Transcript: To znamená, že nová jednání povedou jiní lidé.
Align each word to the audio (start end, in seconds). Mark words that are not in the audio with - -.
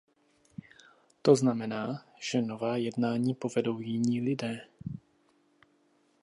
To 1.21 1.35
znamená, 1.35 2.05
že 2.21 2.41
nová 2.41 2.77
jednání 2.77 3.33
povedou 3.33 3.79
jiní 3.79 4.21
lidé. 4.21 4.61